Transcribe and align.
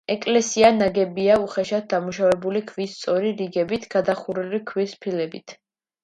ეკლესია 0.11 0.69
ნაგებია 0.75 1.33
უხეშად 1.41 1.83
დამუშავებული 1.91 2.61
ქვის 2.71 2.95
სწორი 3.01 3.33
რიგებით, 3.41 3.85
გადახურულია 3.95 4.63
ქვის 4.71 4.95
ფილებით. 5.05 5.55